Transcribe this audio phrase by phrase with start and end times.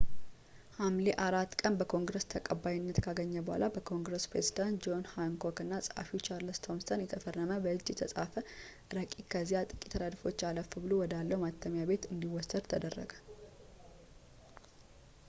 [0.75, 7.03] ሐምሌ 4 ቀን በኮንግረስ ተቀባይነት ካገኘ በኋላ በኮንግረስ ፕሬዝዳንት ጆን ሃንኮክ እና ጸሐፊው ቻርለስ ቶምሰን
[7.03, 8.33] የተፈረመ በእጅ የተፃፈ
[8.99, 13.11] ረቂቅ ከዚያ ጥቂት ረድፎች አለፍ ብሎ ወዳለው ማተሚያ ቤት እንዲወሰድ ተደረገ